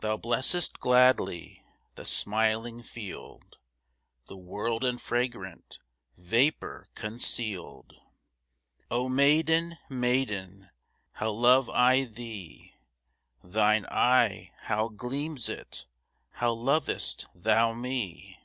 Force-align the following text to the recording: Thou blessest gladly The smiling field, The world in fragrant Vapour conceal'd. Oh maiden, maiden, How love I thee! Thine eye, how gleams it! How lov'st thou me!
Thou 0.00 0.18
blessest 0.18 0.78
gladly 0.78 1.64
The 1.94 2.04
smiling 2.04 2.82
field, 2.82 3.56
The 4.26 4.36
world 4.36 4.84
in 4.84 4.98
fragrant 4.98 5.78
Vapour 6.18 6.90
conceal'd. 6.94 7.94
Oh 8.90 9.08
maiden, 9.08 9.78
maiden, 9.88 10.68
How 11.12 11.30
love 11.30 11.70
I 11.70 12.04
thee! 12.04 12.74
Thine 13.42 13.86
eye, 13.86 14.50
how 14.64 14.88
gleams 14.88 15.48
it! 15.48 15.86
How 16.32 16.52
lov'st 16.52 17.28
thou 17.34 17.72
me! 17.72 18.38